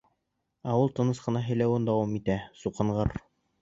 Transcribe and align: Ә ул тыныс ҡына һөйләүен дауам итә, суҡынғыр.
Ә 0.71 0.77
ул 0.85 0.89
тыныс 1.01 1.23
ҡына 1.27 1.45
һөйләүен 1.51 1.89
дауам 1.93 2.19
итә, 2.23 2.43
суҡынғыр. 2.67 3.19